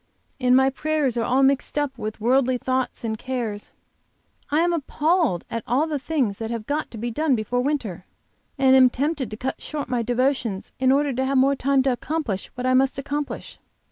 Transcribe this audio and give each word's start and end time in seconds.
And 0.39 0.57
my 0.57 0.71
prayers 0.71 1.15
are 1.15 1.23
all 1.23 1.43
mixed 1.43 1.77
up 1.77 1.95
with 1.95 2.19
worldly 2.19 2.57
thoughts 2.57 3.03
and 3.03 3.19
cares. 3.19 3.69
I 4.49 4.61
am 4.61 4.73
appalled 4.73 5.45
at 5.47 5.63
all 5.67 5.85
the 5.85 5.99
things 5.99 6.39
that 6.39 6.49
have 6.49 6.65
got 6.65 6.89
to 6.89 6.97
be 6.97 7.11
done 7.11 7.35
before 7.35 7.61
winter, 7.61 8.05
and 8.57 8.75
am 8.75 8.89
tempted 8.89 9.29
to 9.29 9.37
cut 9.37 9.61
short 9.61 9.89
my 9.89 10.01
devotions 10.01 10.73
in 10.79 10.91
order 10.91 11.13
to 11.13 11.23
have 11.25 11.37
more 11.37 11.55
time 11.55 11.83
to 11.83 11.91
accomplish 11.91 12.47
what 12.55 12.65
I 12.65 12.73
must 12.73 12.97
accomplish. 12.97 13.59